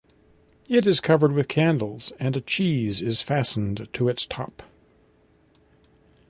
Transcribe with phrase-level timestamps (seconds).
[0.67, 4.63] It is covered with candles and a cheese is fastened to its top.